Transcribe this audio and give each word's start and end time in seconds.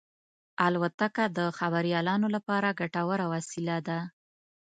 الوتکه 0.65 1.25
د 1.37 1.39
خبریالانو 1.57 2.27
لپاره 2.35 2.77
ګټوره 2.81 3.25
وسیله 3.33 3.77
ده. 3.87 3.99